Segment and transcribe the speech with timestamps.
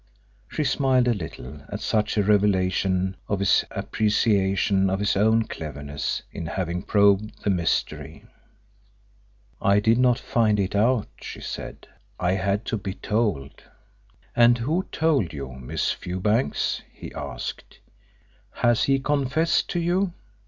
[0.49, 6.23] She smiled a little at such a revelation of his appreciation of his own cleverness
[6.31, 8.25] in having probed the mystery.
[9.61, 11.87] "I did not find it out," she said.
[12.19, 13.61] "I had to be told."
[14.35, 17.77] "And who told you, Miss Fewbanks?" he asked.
[18.53, 20.13] "Has he confessed to you?